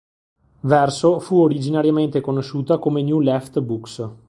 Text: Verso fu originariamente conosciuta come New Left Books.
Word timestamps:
Verso 0.61 1.19
fu 1.19 1.35
originariamente 1.41 2.21
conosciuta 2.21 2.79
come 2.79 3.03
New 3.03 3.19
Left 3.21 3.59
Books. 3.59 4.09